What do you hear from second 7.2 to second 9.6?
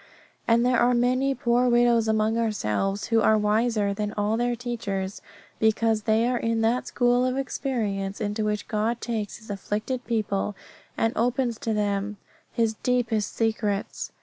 of experience into which God takes His